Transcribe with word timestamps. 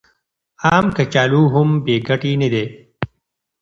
عام 0.65 0.85
کچالو 0.97 1.43
هم 1.53 1.69
بې 1.85 1.95
ګټې 2.07 2.31
نه 2.41 2.47
دي. 2.53 2.65